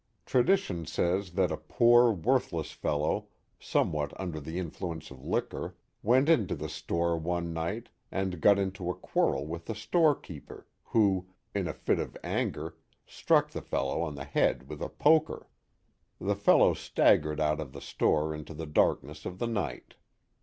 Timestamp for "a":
1.51-1.57, 8.89-8.95, 11.67-11.73, 14.81-14.89